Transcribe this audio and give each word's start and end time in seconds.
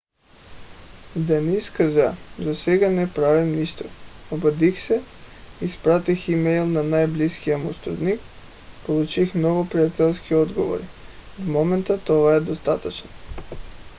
даниъс 1.15 1.67
каза: 1.73 2.07
засега 2.39 2.89
не 2.89 3.13
правим 3.13 3.55
нищо. 3.55 3.83
обадих 4.31 4.79
се 4.79 5.01
изпратих 5.61 6.27
имейл 6.27 6.65
на 6.67 6.83
най- 6.83 7.07
близкия 7.17 7.57
му 7.57 7.73
сътрудник 7.73 8.19
получих 8.85 9.35
много 9.35 9.69
приятелски 9.69 10.35
отговори. 10.35 10.83
в 11.39 11.47
момента 11.47 11.99
това 12.05 12.35
е 12.35 12.39
достатъчно. 12.39 13.09